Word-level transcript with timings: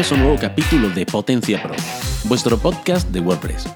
bienvenidos 0.00 0.12
a 0.12 0.14
un 0.14 0.20
nuevo 0.22 0.40
capítulo 0.40 0.88
de 0.88 1.04
Potencia 1.04 1.62
Pro, 1.62 1.74
vuestro 2.24 2.58
podcast 2.58 3.10
de 3.10 3.20
WordPress. 3.20 3.68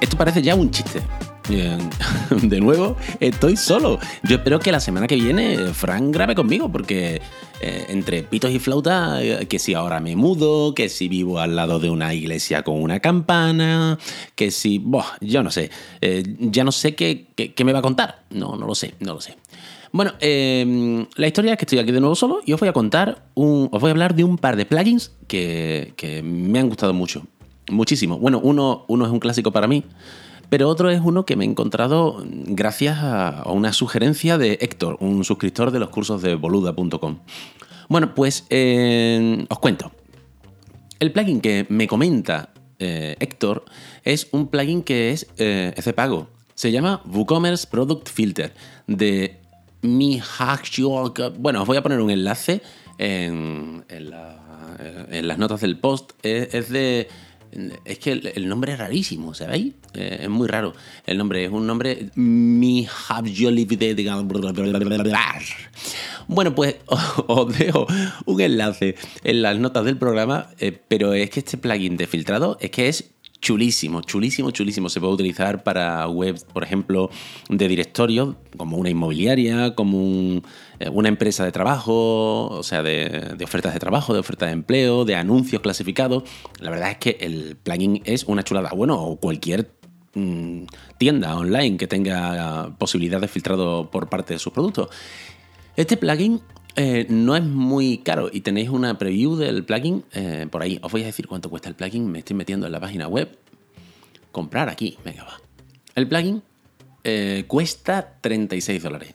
Esto 0.00 0.16
parece 0.16 0.40
ya 0.40 0.54
un 0.54 0.70
chiste. 0.70 1.02
Eh, 1.50 1.76
de 2.42 2.58
nuevo, 2.58 2.96
estoy 3.20 3.54
solo. 3.58 3.98
Yo 4.22 4.36
espero 4.36 4.60
que 4.60 4.72
la 4.72 4.80
semana 4.80 5.06
que 5.06 5.16
viene 5.16 5.74
Fran 5.74 6.10
grabe 6.10 6.34
conmigo, 6.34 6.72
porque 6.72 7.20
eh, 7.60 7.86
entre 7.90 8.22
pitos 8.22 8.50
y 8.50 8.58
flauta, 8.58 9.22
eh, 9.22 9.46
que 9.46 9.58
si 9.58 9.74
ahora 9.74 10.00
me 10.00 10.16
mudo, 10.16 10.74
que 10.74 10.88
si 10.88 11.06
vivo 11.06 11.38
al 11.38 11.54
lado 11.54 11.78
de 11.80 11.90
una 11.90 12.14
iglesia 12.14 12.62
con 12.62 12.80
una 12.80 13.00
campana, 13.00 13.98
que 14.34 14.50
si. 14.50 14.82
yo 15.20 15.42
no 15.42 15.50
sé. 15.50 15.70
ya 16.38 16.64
no 16.64 16.72
sé 16.72 16.94
qué, 16.94 17.26
qué, 17.34 17.64
me 17.66 17.74
va 17.74 17.80
a 17.80 17.82
contar. 17.82 18.22
No, 18.30 18.56
no 18.56 18.66
lo 18.66 18.74
sé, 18.74 18.94
no 19.00 19.12
lo 19.12 19.20
sé. 19.20 19.36
Bueno, 19.92 20.12
em, 20.20 21.06
la 21.16 21.26
historia 21.26 21.52
es 21.52 21.58
que 21.58 21.64
estoy 21.64 21.78
aquí 21.78 21.92
de 21.92 22.00
nuevo 22.00 22.14
solo 22.14 22.40
y 22.44 22.52
os 22.52 22.60
voy 22.60 22.68
a 22.68 22.72
contar, 22.72 23.24
un, 23.34 23.68
os 23.72 23.80
voy 23.80 23.88
a 23.88 23.92
hablar 23.92 24.14
de 24.14 24.24
un 24.24 24.36
par 24.36 24.56
de 24.56 24.66
plugins 24.66 25.12
que, 25.26 25.94
me 26.22 26.58
han 26.58 26.68
gustado 26.68 26.92
mucho. 26.92 27.24
Muchísimo. 27.70 28.18
Bueno, 28.18 28.40
uno, 28.42 28.84
es 28.88 29.10
un 29.10 29.20
clásico 29.20 29.52
para 29.52 29.66
mí, 29.66 29.84
pero 30.48 30.68
otro 30.68 30.90
es 30.90 31.00
uno 31.02 31.26
que 31.26 31.36
me 31.36 31.44
he 31.44 31.48
encontrado 31.48 32.22
gracias 32.24 32.98
a, 33.00 33.44
una 33.46 33.72
sugerencia 33.72 34.38
de 34.38 34.58
Héctor, 34.60 34.96
un 35.00 35.24
suscriptor 35.24 35.70
de 35.70 35.78
los 35.78 35.88
cursos 35.90 36.22
de 36.22 36.34
boluda.com. 36.34 37.18
Bueno, 37.88 38.14
pues 38.14 38.46
em, 38.50 39.46
os 39.48 39.58
cuento. 39.58 39.92
El 40.98 41.12
plugin 41.12 41.40
que 41.40 41.66
me 41.68 41.86
comenta 41.86 42.50
eh, 42.78 43.16
Héctor 43.20 43.64
es 44.04 44.28
un 44.32 44.48
plugin 44.48 44.82
que 44.82 45.12
es, 45.12 45.26
eh, 45.38 45.72
es 45.76 45.92
pago. 45.94 46.28
Se 46.54 46.72
llama 46.72 47.02
WooCommerce 47.06 47.68
Product 47.68 48.08
Filter 48.08 48.52
de 48.88 49.37
mi 49.82 50.20
Bueno, 51.38 51.62
os 51.62 51.66
voy 51.66 51.76
a 51.76 51.82
poner 51.82 52.00
un 52.00 52.10
enlace 52.10 52.62
en, 52.98 53.84
las 53.88 55.38
notas 55.38 55.60
del 55.60 55.78
post. 55.78 56.12
Es, 56.22 56.68
de. 56.70 57.08
Es 57.84 57.98
que 57.98 58.12
el, 58.12 58.48
nombre 58.48 58.72
es 58.72 58.78
rarísimo, 58.78 59.34
¿sabéis? 59.34 59.74
Eh, 59.94 60.20
es 60.22 60.28
muy 60.28 60.48
raro. 60.48 60.74
El 61.06 61.16
nombre 61.18 61.44
es 61.44 61.50
un 61.50 61.66
nombre. 61.66 62.10
Mi 62.14 62.86
Bueno, 66.26 66.54
pues 66.54 66.76
os 67.26 67.58
dejo 67.58 67.86
un 68.26 68.40
enlace 68.40 68.96
en 69.24 69.42
las 69.42 69.58
notas 69.58 69.84
del 69.84 69.96
programa, 69.96 70.50
eh, 70.58 70.78
pero 70.88 71.14
es 71.14 71.30
que 71.30 71.40
este 71.40 71.56
plugin 71.56 71.96
de 71.96 72.06
filtrado 72.06 72.58
es 72.60 72.70
que 72.70 72.88
es 72.88 73.12
chulísimo, 73.40 74.02
chulísimo, 74.02 74.50
chulísimo. 74.50 74.88
Se 74.88 75.00
puede 75.00 75.14
utilizar 75.14 75.62
para 75.62 76.06
webs, 76.08 76.44
por 76.44 76.62
ejemplo, 76.62 77.10
de 77.48 77.68
directorios, 77.68 78.36
como 78.56 78.76
una 78.76 78.90
inmobiliaria, 78.90 79.74
como 79.74 80.42
eh, 80.80 80.88
una 80.90 81.08
empresa 81.08 81.44
de 81.44 81.52
trabajo, 81.52 82.48
o 82.48 82.62
sea, 82.62 82.82
de, 82.82 83.36
ofertas 83.42 83.74
de 83.74 83.80
trabajo, 83.80 84.12
de 84.12 84.20
ofertas 84.20 84.48
de 84.48 84.54
empleo, 84.54 85.04
de 85.04 85.14
anuncios 85.14 85.62
clasificados. 85.62 86.24
La 86.60 86.70
verdad 86.70 86.90
es 86.90 86.98
que 86.98 87.16
el 87.20 87.56
plugin 87.56 88.02
es 88.04 88.24
una 88.24 88.42
chulada. 88.42 88.70
Bueno, 88.74 89.00
o 89.00 89.16
cualquier 89.16 89.70
mm, 90.14 90.64
tienda 90.98 91.36
online 91.36 91.76
que 91.76 91.86
tenga 91.86 92.74
posibilidad 92.78 93.20
de 93.20 93.28
filtrado 93.28 93.90
por 93.90 94.08
parte 94.08 94.34
de 94.34 94.38
sus 94.38 94.52
productos. 94.52 94.88
Este 95.76 95.96
plugin 95.96 96.40
eh, 96.80 97.06
no 97.08 97.34
es 97.34 97.42
muy 97.42 97.98
caro 97.98 98.30
y 98.32 98.42
tenéis 98.42 98.68
una 98.68 98.98
preview 98.98 99.34
del 99.34 99.64
plugin 99.64 100.04
eh, 100.12 100.46
por 100.48 100.62
ahí. 100.62 100.78
Os 100.80 100.92
voy 100.92 101.02
a 101.02 101.06
decir 101.06 101.26
cuánto 101.26 101.50
cuesta 101.50 101.68
el 101.68 101.74
plugin. 101.74 102.08
Me 102.08 102.20
estoy 102.20 102.36
metiendo 102.36 102.66
en 102.66 102.72
la 102.72 102.78
página 102.78 103.08
web. 103.08 103.36
Comprar 104.30 104.68
aquí. 104.68 104.96
Venga, 105.04 105.24
va. 105.24 105.40
El 105.96 106.06
plugin 106.06 106.40
eh, 107.02 107.44
cuesta 107.48 108.18
36 108.20 108.80
dólares. 108.80 109.12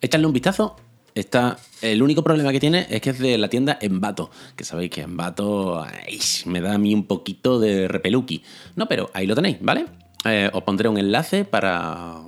Echadle 0.00 0.26
un 0.26 0.32
vistazo. 0.32 0.76
Está, 1.14 1.58
el 1.82 2.02
único 2.02 2.24
problema 2.24 2.50
que 2.50 2.60
tiene 2.60 2.86
es 2.88 3.02
que 3.02 3.10
es 3.10 3.18
de 3.18 3.36
la 3.36 3.48
tienda 3.48 3.76
Envato, 3.82 4.30
que 4.56 4.64
sabéis 4.64 4.90
que 4.90 5.02
Envato 5.02 5.84
me 6.46 6.62
da 6.62 6.72
a 6.72 6.78
mí 6.78 6.94
un 6.94 7.04
poquito 7.04 7.60
de 7.60 7.88
repeluki. 7.88 8.42
No, 8.74 8.88
pero 8.88 9.10
ahí 9.12 9.26
lo 9.26 9.34
tenéis, 9.34 9.58
¿vale? 9.60 9.84
Eh, 10.24 10.50
os 10.52 10.62
pondré 10.62 10.88
un 10.88 10.98
enlace 10.98 11.44
para, 11.44 12.22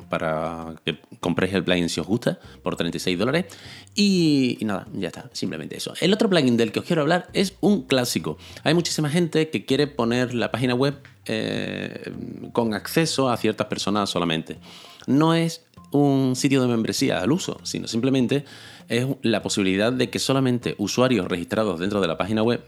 que 0.85 0.99
compréis 1.21 1.55
el 1.55 1.63
plugin 1.63 1.89
si 1.89 2.01
os 2.01 2.07
gusta 2.07 2.39
por 2.63 2.77
36 2.77 3.19
dólares. 3.19 3.47
Y, 3.95 4.59
nada, 4.63 4.87
ya 4.93 5.09
está, 5.09 5.31
simplemente 5.33 5.77
eso. 5.77 5.95
El 6.01 6.13
otro 6.13 6.29
plugin 6.29 6.57
del 6.57 6.73
que 6.73 6.81
os 6.81 6.85
quiero 6.85 7.03
hablar 7.03 7.29
es 7.33 7.55
un 7.61 7.83
clásico. 7.83 8.37
Hay 8.65 8.75
muchísima 8.75 9.11
gente 9.11 9.51
que 9.51 9.65
quiere 9.65 9.87
poner 9.87 10.35
la 10.35 10.51
página 10.51 10.75
web 10.75 10.99
eh, 11.27 12.13
con 12.53 12.75
acceso 12.75 13.31
a 13.31 13.37
ciertas 13.37 13.69
personas 13.69 14.11
solamente. 14.11 14.59
No 15.07 15.35
es 15.35 15.65
un 15.93 16.35
sitio 16.35 16.61
de 16.61 16.69
membresía 16.69 17.21
al 17.21 17.31
uso, 17.31 17.61
sino 17.63 17.87
simplemente 17.87 18.45
es 18.89 19.07
la 19.23 19.43
posibilidad 19.43 19.93
de 19.93 20.11
que 20.11 20.19
solamente 20.19 20.75
usuarios 20.79 21.29
registrados 21.29 21.79
dentro 21.79 22.01
de 22.01 22.09
la 22.09 22.19
página 22.19 22.43
web 22.43 22.65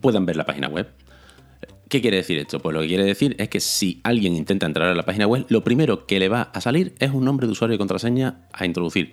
puedan 0.00 0.26
ver 0.26 0.36
la 0.36 0.46
página 0.46 0.68
web. 0.68 0.88
¿Qué 1.88 2.00
quiere 2.00 2.16
decir 2.16 2.38
esto? 2.38 2.58
Pues 2.58 2.74
lo 2.74 2.80
que 2.80 2.88
quiere 2.88 3.04
decir 3.04 3.36
es 3.38 3.48
que 3.48 3.60
si 3.60 4.00
alguien 4.02 4.34
intenta 4.34 4.66
entrar 4.66 4.88
a 4.88 4.94
la 4.94 5.04
página 5.04 5.26
web, 5.26 5.46
lo 5.48 5.62
primero 5.62 6.06
que 6.06 6.18
le 6.18 6.28
va 6.28 6.42
a 6.42 6.60
salir 6.60 6.94
es 6.98 7.12
un 7.12 7.24
nombre 7.24 7.46
de 7.46 7.52
usuario 7.52 7.76
y 7.76 7.78
contraseña 7.78 8.48
a 8.52 8.66
introducir. 8.66 9.12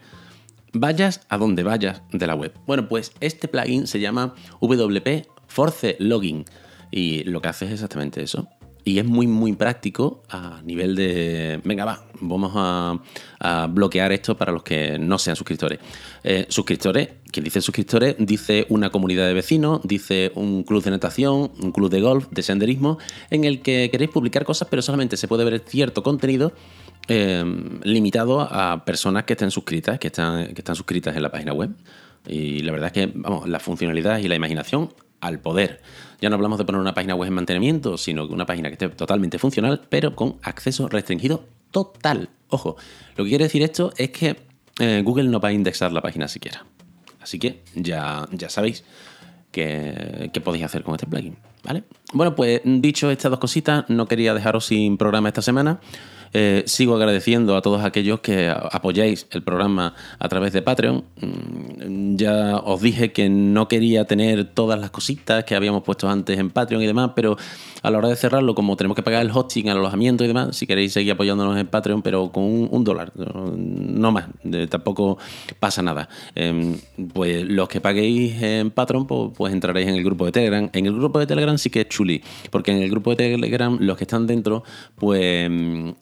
Vayas 0.73 1.22
a 1.29 1.38
donde 1.38 1.62
vayas 1.62 2.01
de 2.12 2.25
la 2.25 2.33
web. 2.33 2.51
Bueno, 2.66 2.88
pues 2.88 3.12
este 3.19 3.47
plugin 3.47 3.85
se 3.85 4.00
llama 4.00 4.33
WP 4.59 5.28
Force 5.47 5.97
Login 6.00 6.45
y 6.89 7.23
lo 7.25 7.41
que 7.41 7.50
hace 7.50 7.66
es 7.66 7.73
exactamente 7.73 8.23
eso 8.23 8.50
y 8.85 8.99
es 8.99 9.05
muy, 9.05 9.27
muy 9.27 9.53
práctico 9.53 10.23
a 10.29 10.61
nivel 10.63 10.95
de, 10.95 11.61
venga, 11.63 11.85
va, 11.85 12.05
vamos 12.19 12.51
a, 12.55 12.99
bloquear 13.69 14.11
esto 14.13 14.38
para 14.38 14.53
los 14.53 14.63
que 14.63 14.97
no 14.97 15.17
sean 15.17 15.35
suscriptores. 15.35 15.79
Eh, 16.23 16.45
suscriptores, 16.47 17.09
quien 17.29 17.44
dice 17.44 17.59
suscriptores, 17.61 18.16
dice 18.17 18.66
una 18.69 18.89
comunidad 18.89 19.27
de 19.27 19.33
vecinos, 19.33 19.81
dice 19.83 20.31
un 20.35 20.63
club 20.63 20.81
de 20.81 20.91
natación, 20.91 21.51
un 21.61 21.71
club 21.73 21.89
de 21.89 21.99
golf, 21.99 22.27
de 22.31 22.41
senderismo, 22.41 22.99
en 23.29 23.44
el 23.44 23.61
que 23.61 23.89
queréis 23.91 24.11
publicar 24.11 24.45
cosas, 24.45 24.69
pero 24.69 24.81
solamente 24.81 25.17
se 25.17 25.27
puede 25.27 25.44
ver 25.44 25.61
cierto 25.65 26.03
contenido 26.03 26.53
eh, 27.09 27.44
limitado 27.83 28.39
a 28.39 28.85
personas 28.85 29.25
que 29.25 29.33
estén 29.33 29.51
suscritas, 29.51 30.00
que 30.00 30.07
están, 30.07 30.53
que 30.53 30.61
están 30.61 30.75
suscritas 30.75 31.15
en 31.15 31.21
la 31.21 31.31
página 31.31 31.53
web. 31.53 31.71
Y 32.25 32.59
la 32.59 32.71
verdad 32.71 32.88
es 32.88 32.94
que, 32.94 33.11
vamos, 33.13 33.50
la 33.50 33.59
funcionalidad 33.59 34.19
y 34.19 34.29
la 34.29 34.35
imaginación 34.35 34.94
al 35.23 35.39
poder. 35.39 35.81
Ya 36.22 36.29
no 36.29 36.35
hablamos 36.35 36.57
de 36.57 36.66
poner 36.66 36.79
una 36.79 36.94
página 36.94 37.16
web 37.16 37.28
en 37.28 37.34
mantenimiento, 37.34 37.97
sino 37.97 38.28
que 38.28 38.34
una 38.34 38.45
página 38.45 38.69
que 38.69 38.73
esté 38.73 38.89
totalmente 38.89 39.39
funcional, 39.39 39.81
pero 39.89 40.16
con 40.16 40.38
acceso 40.44 40.88
restringido 40.88 41.45
total. 41.72 42.29
Ojo, 42.50 42.75
lo 43.16 43.23
que 43.23 43.29
quiere 43.29 43.45
decir 43.45 43.63
esto 43.63 43.94
es 43.97 44.12
que 44.12 44.35
eh, 44.79 45.01
Google 45.03 45.29
no 45.29 45.39
va 45.39 45.50
a 45.50 45.53
indexar 45.53 45.91
la 45.91 46.01
página 46.01 46.28
siquiera. 46.28 46.66
Así 47.22 47.39
que 47.39 47.63
ya, 47.73 48.28
ya 48.31 48.50
sabéis 48.50 48.83
qué, 49.51 50.29
podéis 50.44 50.66
hacer 50.66 50.83
con 50.83 50.95
este 50.95 51.07
plugin. 51.07 51.38
¿vale? 51.63 51.83
Bueno, 52.12 52.35
pues 52.35 52.62
dicho 52.66 53.09
estas 53.09 53.31
dos 53.31 53.39
cositas, 53.39 53.85
no 53.88 54.07
quería 54.07 54.33
dejaros 54.33 54.66
sin 54.66 54.97
programa 54.97 55.29
esta 55.29 55.41
semana. 55.41 55.79
Eh, 56.33 56.63
sigo 56.66 56.95
agradeciendo 56.95 57.55
a 57.55 57.61
todos 57.61 57.83
aquellos 57.83 58.19
que 58.21 58.49
apoyáis 58.49 59.27
el 59.31 59.44
programa 59.44 59.94
a 60.17 60.29
través 60.29 60.51
de 60.51 60.63
Patreon. 60.63 61.03
Mm, 61.21 62.16
ya 62.16 62.57
os 62.57 62.81
dije 62.81 63.11
que 63.11 63.29
no 63.29 63.67
quería 63.67 64.05
tener 64.05 64.45
todas 64.45 64.79
las 64.79 64.89
cositas 64.89 65.44
que 65.44 65.55
habíamos 65.55 65.83
puesto 65.83 66.09
antes 66.09 66.39
en 66.39 66.49
Patreon 66.49 66.81
y 66.81 66.88
demás, 66.88 67.11
pero 67.16 67.38
a 67.83 67.91
la 67.91 67.97
hora 67.97 68.07
de 68.07 68.16
cerrarlo, 68.16 68.55
como 68.55 68.75
tenemos 68.77 68.95
que 68.95 69.03
pagar 69.03 69.21
el 69.21 69.31
hosting, 69.31 69.67
el 69.67 69.77
alojamiento 69.77 70.23
y 70.23 70.27
demás, 70.27 70.55
si 70.55 70.66
queréis 70.66 70.94
seguir 70.94 71.11
apoyándonos 71.11 71.57
en 71.59 71.67
Patreon, 71.67 72.01
pero 72.01 72.31
con 72.31 72.44
un, 72.44 72.83
dólar, 72.83 73.11
no 73.15 74.11
más, 74.11 74.25
tampoco 74.69 75.17
pasa 75.59 75.81
nada. 75.81 76.09
Em, 76.33 76.77
pues 77.13 77.45
los 77.45 77.68
que 77.68 77.81
paguéis 77.81 78.41
en 78.41 78.71
Patreon, 78.71 79.06
pues, 79.06 79.31
pues, 79.36 79.53
entraréis 79.53 79.88
en 79.88 79.95
el 79.95 80.03
grupo 80.03 80.25
de 80.25 80.31
Telegram. 80.31 80.69
En 80.74 80.86
el 80.86 80.94
grupo 80.94 81.19
de 81.19 81.27
Telegram 81.27 81.57
sí 81.57 81.69
que 81.69 81.81
es 81.81 81.89
chuli, 81.89 82.24
porque 82.50 82.71
en 82.71 82.81
el 82.81 82.89
grupo 82.89 83.12
de 83.12 83.18
Telegram 83.18 83.77
los 83.79 83.97
que 83.97 84.06
están 84.06 84.25
dentro, 84.25 84.63
pues 84.95 85.51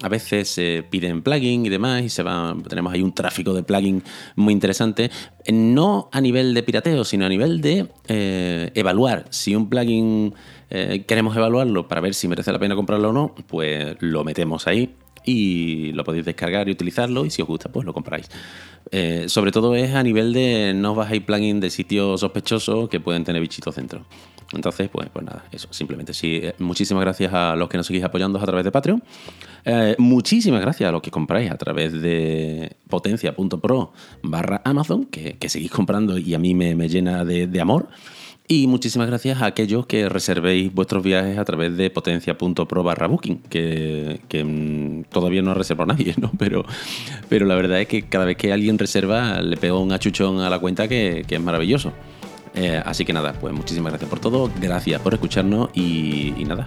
a 0.01 0.09
veces 0.09 0.20
se 0.21 0.83
piden 0.89 1.21
plugin 1.21 1.65
y 1.65 1.69
demás, 1.69 2.03
y 2.03 2.09
se 2.09 2.23
va, 2.23 2.55
tenemos 2.67 2.93
ahí 2.93 3.01
un 3.01 3.13
tráfico 3.13 3.53
de 3.53 3.63
plugin 3.63 4.03
muy 4.35 4.53
interesante, 4.53 5.11
no 5.51 6.09
a 6.11 6.21
nivel 6.21 6.53
de 6.53 6.63
pirateo, 6.63 7.03
sino 7.03 7.25
a 7.25 7.29
nivel 7.29 7.61
de 7.61 7.87
eh, 8.07 8.71
evaluar. 8.75 9.25
Si 9.29 9.55
un 9.55 9.69
plugin 9.69 10.33
eh, 10.69 11.03
queremos 11.07 11.35
evaluarlo 11.35 11.87
para 11.87 12.01
ver 12.01 12.13
si 12.13 12.27
merece 12.27 12.51
la 12.51 12.59
pena 12.59 12.75
comprarlo 12.75 13.09
o 13.09 13.13
no, 13.13 13.35
pues 13.47 13.95
lo 13.99 14.23
metemos 14.23 14.67
ahí 14.67 14.95
y 15.25 15.91
lo 15.93 16.03
podéis 16.03 16.25
descargar 16.25 16.67
y 16.67 16.71
utilizarlo 16.71 17.25
y 17.25 17.29
si 17.29 17.41
os 17.41 17.47
gusta 17.47 17.71
pues 17.71 17.85
lo 17.85 17.93
compráis. 17.93 18.29
Eh, 18.91 19.25
sobre 19.27 19.51
todo 19.51 19.75
es 19.75 19.93
a 19.93 20.03
nivel 20.03 20.33
de 20.33 20.73
no 20.75 20.95
bajáis 20.95 21.21
plugin 21.21 21.59
de 21.59 21.69
sitios 21.69 22.19
sospechosos 22.21 22.89
que 22.89 22.99
pueden 22.99 23.23
tener 23.23 23.41
bichitos 23.41 23.75
dentro. 23.75 24.05
Entonces, 24.53 24.89
pues, 24.89 25.07
pues 25.13 25.25
nada, 25.25 25.45
eso, 25.51 25.69
simplemente 25.71 26.13
sí. 26.13 26.39
Eh, 26.43 26.55
muchísimas 26.59 27.01
gracias 27.01 27.33
a 27.33 27.55
los 27.55 27.69
que 27.69 27.77
nos 27.77 27.87
seguís 27.87 28.03
apoyando 28.03 28.37
a 28.37 28.45
través 28.45 28.65
de 28.65 28.71
Patreon. 28.71 29.03
muchísimas 29.97 30.59
gracias 30.59 30.89
a 30.89 30.91
los 30.91 31.01
que 31.01 31.11
compráis 31.11 31.49
a 31.51 31.57
través 31.57 31.93
de 32.01 32.75
potencia.pro 32.89 33.93
barra 34.23 34.61
Amazon, 34.65 35.05
que, 35.05 35.37
seguís 35.47 35.71
comprando 35.71 36.17
y 36.17 36.33
a 36.33 36.39
mí 36.39 36.53
me, 36.53 36.89
llena 36.89 37.23
de 37.23 37.61
amor. 37.61 37.87
Y 38.47 38.67
muchísimas 38.67 39.07
gracias 39.07 39.41
a 39.41 39.45
aquellos 39.45 39.85
que 39.85 40.09
reservéis 40.09 40.73
vuestros 40.73 41.03
viajes 41.03 41.37
a 41.37 41.45
través 41.45 41.77
de 41.77 41.89
potencia.pro 41.89 42.83
barra 42.83 43.07
booking, 43.07 43.43
que, 43.49 44.19
mm, 44.43 45.09
todavía 45.11 45.41
no 45.41 45.53
reservado 45.53 45.93
nadie, 45.93 46.15
¿no? 46.17 46.31
Pero, 46.37 46.65
pero 47.29 47.45
la 47.45 47.55
verdad 47.55 47.79
es 47.79 47.87
que 47.87 48.03
cada 48.03 48.25
vez 48.25 48.35
que 48.35 48.51
alguien 48.51 48.77
reserva 48.77 49.41
le 49.41 49.55
pego 49.57 49.79
un 49.79 49.93
achuchón 49.93 50.41
a 50.41 50.49
la 50.49 50.59
cuenta 50.59 50.87
que, 50.87 51.25
es 51.29 51.41
maravilloso. 51.41 51.93
Eh, 52.53 52.81
así 52.83 53.05
que 53.05 53.13
nada, 53.13 53.31
pues 53.31 53.53
muchísimas 53.53 53.93
gracias 53.93 54.09
por 54.09 54.19
todo, 54.19 54.51
gracias 54.59 54.99
por 54.99 55.13
escucharnos 55.13 55.69
y, 55.73 56.33
nada, 56.45 56.65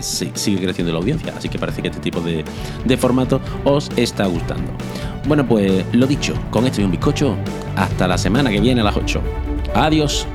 sigue 0.00 0.60
creciendo 0.60 0.92
la 0.92 0.98
audiencia, 0.98 1.32
así 1.36 1.48
que 1.48 1.56
parece 1.56 1.82
que 1.82 1.88
este 1.88 2.00
tipo 2.00 2.20
de, 2.20 2.44
de 2.84 2.96
formato 2.96 3.40
os 3.62 3.90
está 3.96 4.26
gustando. 4.26 4.72
Bueno, 5.28 5.46
pues 5.46 5.84
lo 5.92 6.08
dicho, 6.08 6.34
con 6.50 6.66
esto 6.66 6.80
y 6.80 6.84
un 6.84 6.90
bizcocho, 6.90 7.36
hasta 7.76 8.08
la 8.08 8.18
semana 8.18 8.50
que 8.50 8.60
viene 8.60 8.80
a 8.80 8.84
las 8.84 8.96
8. 8.96 9.22
Adiós. 9.74 10.26